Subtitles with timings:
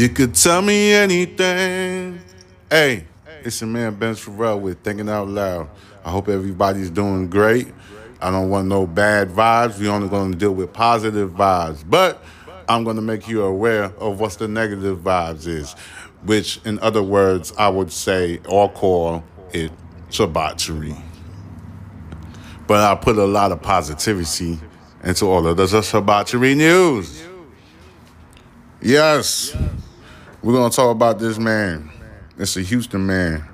[0.00, 2.20] You could tell me anything.
[2.70, 3.04] Hey,
[3.42, 5.68] it's your man Ben Farrell with Thinking Out Loud.
[6.02, 7.68] I hope everybody's doing great.
[8.18, 9.78] I don't want no bad vibes.
[9.78, 11.84] We only going to deal with positive vibes.
[11.86, 12.24] But
[12.66, 15.74] I'm going to make you aware of what's the negative vibes is,
[16.24, 19.22] which in other words, I would say or call
[19.52, 19.70] it
[20.10, 20.96] debauchery.
[22.66, 24.60] But I put a lot of positivity
[25.04, 27.22] into all of the debauchery news.
[28.80, 29.54] Yes,
[30.42, 31.90] we're to talk about this man.
[32.38, 33.46] It's a Houston man.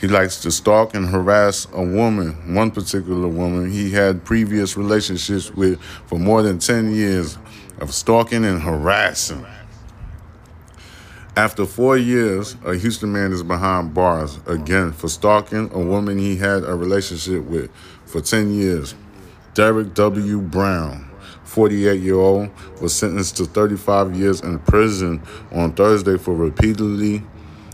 [0.00, 5.50] He likes to stalk and harass a woman, one particular woman he had previous relationships
[5.52, 7.38] with for more than 10 years
[7.78, 9.46] of stalking and harassing.
[11.36, 16.36] After four years, a Houston man is behind bars again for stalking a woman he
[16.36, 17.70] had a relationship with
[18.04, 18.94] for 10 years.
[19.54, 20.40] Derek W.
[20.40, 21.08] Brown,
[21.54, 27.22] 48 year old, was sentenced to 35 years in prison on Thursday for repeatedly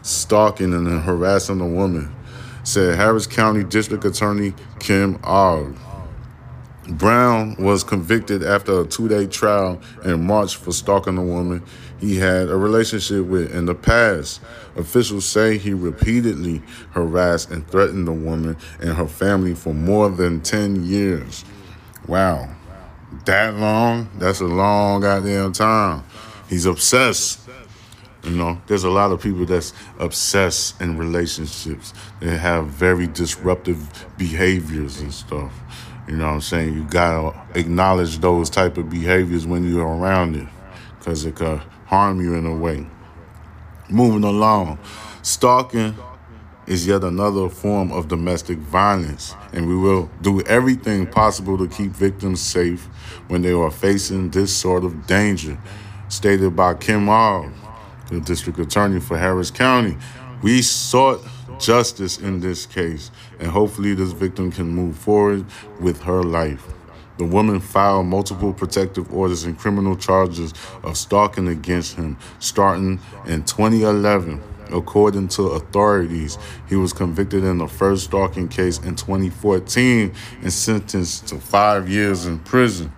[0.03, 2.15] stalking and harassing a woman,
[2.63, 5.75] said Harris County District Attorney Kim Ogg.
[6.89, 11.63] Brown was convicted after a two day trial in March for stalking a woman
[12.01, 14.41] he had a relationship with in the past.
[14.77, 20.41] Officials say he repeatedly harassed and threatened the woman and her family for more than
[20.41, 21.45] 10 years.
[22.07, 22.49] Wow.
[23.25, 24.09] That long?
[24.19, 26.05] That's a long goddamn time.
[26.49, 27.49] He's obsessed.
[28.23, 31.95] You know, there's a lot of people that's obsessed in relationships.
[32.21, 35.53] They have very disruptive behaviors and stuff.
[36.07, 36.75] You know what I'm saying?
[36.75, 40.49] You gotta acknowledge those type of behaviors when you're around it,
[40.99, 42.87] because it could harm you in a way.
[43.89, 44.79] Moving along,
[45.23, 45.97] stalking
[46.71, 51.91] is yet another form of domestic violence, and we will do everything possible to keep
[51.91, 52.85] victims safe
[53.27, 55.59] when they are facing this sort of danger.
[56.09, 57.51] Stated by Kim Ogg,
[58.09, 59.97] the district attorney for Harris County.
[60.43, 61.21] We sought
[61.59, 63.11] justice in this case,
[63.41, 65.47] and hopefully, this victim can move forward
[65.81, 66.65] with her life.
[67.19, 70.55] The woman filed multiple protective orders and criminal charges
[70.85, 74.41] of stalking against him starting in 2011.
[74.73, 76.39] According to authorities,
[76.69, 82.27] he was convicted in the first stalking case in 2014 and sentenced to five years
[82.27, 82.93] in prison.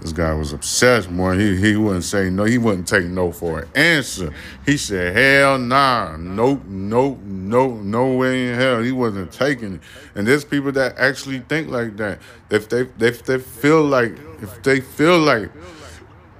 [0.00, 1.34] This guy was obsessed, more.
[1.34, 2.44] He he wouldn't say no.
[2.44, 4.32] He wouldn't take no for an answer.
[4.66, 9.80] He said, "Hell nah, nope, nope, nope, no way in hell." He wasn't taking it.
[10.14, 12.20] And there's people that actually think like that.
[12.50, 14.12] If they if they feel like
[14.42, 15.50] if they feel like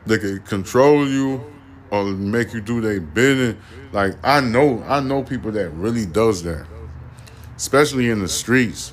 [0.04, 1.40] they can control you
[1.90, 3.58] or make you do their bidding,
[3.92, 6.66] like I know I know people that really does that,
[7.56, 8.92] especially in the streets.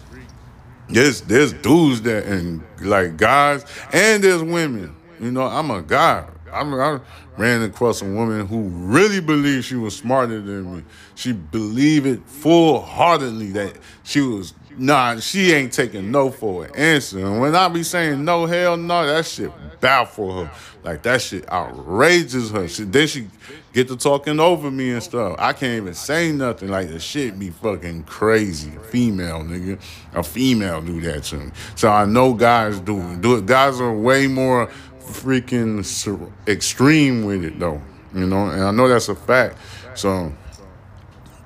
[0.90, 4.96] There's there's dudes that and like guys and there's women.
[5.20, 6.26] You know, I'm a guy.
[6.54, 7.00] I'm, I
[7.38, 10.84] ran across a woman who really believed she was smarter than me.
[11.16, 16.76] She believed it full heartedly that she was nah, she ain't taking no for an
[16.76, 17.20] answer.
[17.20, 20.52] And when I be saying no, hell no, that shit baffle her.
[20.84, 22.68] Like that shit outrages her.
[22.68, 23.28] She, then she
[23.74, 25.36] get to talking over me and stuff.
[25.40, 26.70] I can't even say nothing.
[26.70, 28.72] Like the shit be fucking crazy.
[28.90, 29.80] Female nigga,
[30.14, 31.52] a female do that to me.
[31.76, 33.46] So I know guys do do it.
[33.46, 34.70] Guys are way more
[35.04, 37.82] freaking extreme with it though.
[38.14, 39.58] You know, and I know that's a fact.
[39.96, 40.32] So,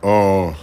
[0.04, 0.54] uh,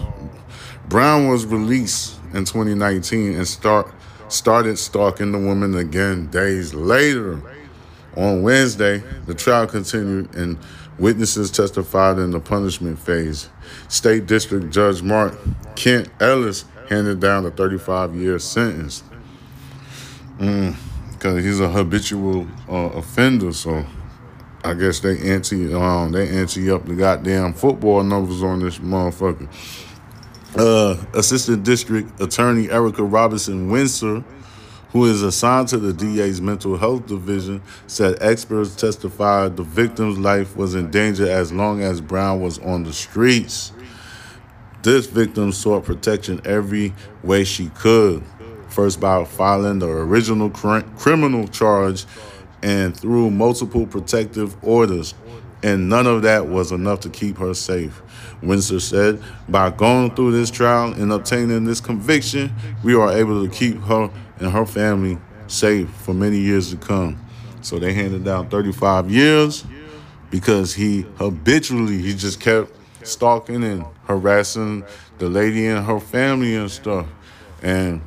[0.88, 3.92] Brown was released in 2019 and start
[4.28, 7.40] started stalking the woman again days later.
[8.16, 10.56] On Wednesday, the trial continued and
[10.98, 13.48] witnesses testified in the punishment phase.
[13.88, 15.36] State District Judge Mark
[15.74, 19.02] Kent Ellis handed down a 35 year sentence.
[21.24, 23.82] Because he's a habitual uh, offender, so
[24.62, 29.48] I guess they ante um they ante up the goddamn football numbers on this motherfucker.
[30.54, 34.22] Uh, Assistant District Attorney Erica Robinson Windsor
[34.90, 40.54] who is assigned to the DA's mental health division, said experts testified the victim's life
[40.58, 43.72] was in danger as long as Brown was on the streets.
[44.82, 46.92] This victim sought protection every
[47.22, 48.22] way she could,
[48.74, 52.04] first by filing the original cr- criminal charge
[52.62, 55.14] and through multiple protective orders,
[55.62, 58.02] and none of that was enough to keep her safe.
[58.42, 63.54] Windsor said, by going through this trial and obtaining this conviction, we are able to
[63.54, 67.18] keep her and her family safe for many years to come.
[67.60, 69.64] So they handed down 35 years
[70.30, 72.72] because he habitually he just kept
[73.06, 74.84] stalking and harassing
[75.18, 77.06] the lady and her family and stuff.
[77.62, 78.02] And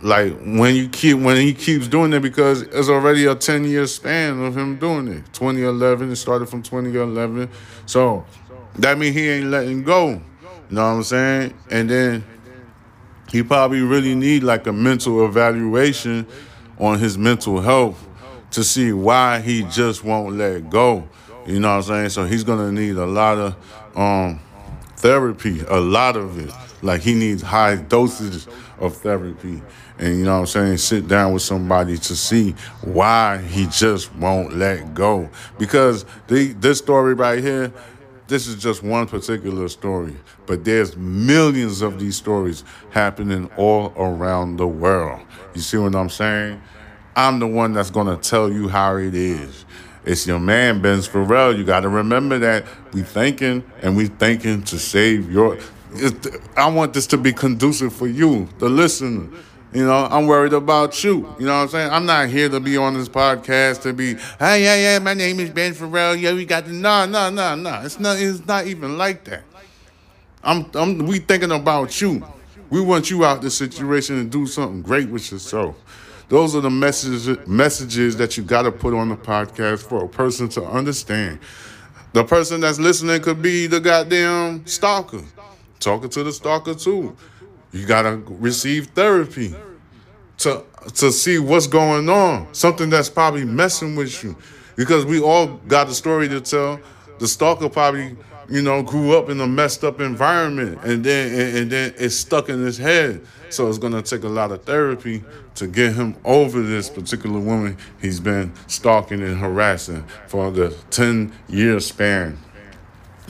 [0.00, 3.86] like when you keep when he keeps doing it because it's already a 10 year
[3.86, 5.24] span of him doing it.
[5.32, 7.50] 2011 it started from 2011
[7.86, 8.24] so
[8.76, 10.10] that means he ain't letting go.
[10.10, 10.20] You
[10.70, 11.54] know what i'm saying?
[11.70, 12.24] And then
[13.30, 16.26] he probably really need like a mental evaluation
[16.78, 18.06] on his mental health
[18.52, 21.08] to see why he just won't let go.
[21.46, 22.08] You know what i'm saying?
[22.10, 23.56] So he's gonna need a lot of
[23.96, 24.40] um
[24.96, 26.52] therapy a lot of it
[26.82, 28.48] like he needs high dosages
[28.78, 29.62] of therapy.
[29.98, 30.76] And you know what I'm saying?
[30.78, 32.52] Sit down with somebody to see
[32.82, 35.28] why he just won't let go.
[35.58, 37.72] Because the, this story right here,
[38.28, 40.14] this is just one particular story,
[40.46, 45.20] but there's millions of these stories happening all around the world.
[45.54, 46.60] You see what I'm saying?
[47.16, 49.64] I'm the one that's gonna tell you how it is.
[50.04, 51.56] It's your man, Benz Pharrell.
[51.56, 55.58] You got to remember that we thinking and we thinking to save your
[56.56, 59.28] I want this to be conducive for you, the listener.
[59.72, 61.34] You know, I'm worried about you.
[61.38, 61.92] You know what I'm saying?
[61.92, 65.40] I'm not here to be on this podcast to be, hey, yeah, yeah, my name
[65.40, 66.18] is Ben Pharrell.
[66.18, 67.82] Yeah, we got the no, no, no, no.
[67.82, 68.18] It's not.
[68.18, 69.42] It's not even like that.
[70.42, 70.98] I'm, I'm.
[70.98, 72.26] We thinking about you.
[72.70, 75.76] We want you out of the situation and do something great with yourself.
[76.28, 80.08] Those are the messages messages that you got to put on the podcast for a
[80.08, 81.40] person to understand.
[82.12, 85.22] The person that's listening could be the goddamn stalker
[85.80, 87.16] talking to the stalker too.
[87.72, 89.54] You gotta receive therapy
[90.38, 90.64] to
[90.94, 92.52] to see what's going on.
[92.54, 94.36] Something that's probably messing with you,
[94.76, 96.80] because we all got a story to tell.
[97.18, 98.16] The stalker probably,
[98.48, 102.14] you know, grew up in a messed up environment, and then and, and then it's
[102.14, 103.20] stuck in his head.
[103.50, 105.24] So it's gonna take a lot of therapy
[105.56, 111.32] to get him over this particular woman he's been stalking and harassing for the ten
[111.48, 112.38] year span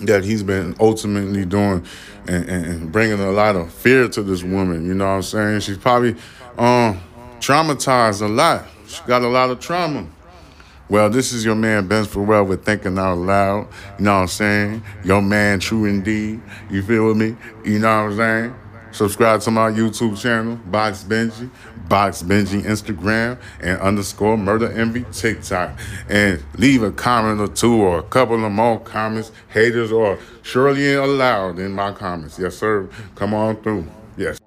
[0.06, 1.84] that he's been ultimately doing
[2.26, 4.86] and, and, bringing a lot of fear to this woman.
[4.86, 5.60] You know what I'm saying?
[5.60, 6.14] She's probably
[6.56, 7.00] um,
[7.40, 8.66] traumatized a lot.
[8.86, 10.06] She got a lot of trauma.
[10.88, 13.68] Well, this is your man Ben Pharrell with Thinking Out Loud.
[13.98, 14.82] You know what I'm saying?
[15.04, 16.40] Your man, true indeed.
[16.70, 17.36] You feel me?
[17.64, 18.54] You know what I'm saying?
[18.92, 21.50] Subscribe to my YouTube channel, Box Benji,
[21.88, 25.78] Box Binging Instagram, and underscore Murder Envy TikTok.
[26.08, 29.32] And leave a comment or two or a couple of more comments.
[29.48, 32.38] Haters are surely allowed in my comments.
[32.38, 32.88] Yes, sir.
[33.14, 33.86] Come on through.
[34.16, 34.38] Yes.